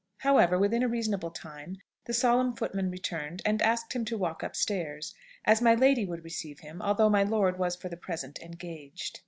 [0.21, 5.13] However, within a reasonable time, the solemn footman returned, and asked him to walk upstairs,
[5.45, 9.19] as my lady would receive him, although my lord was for the present engaged.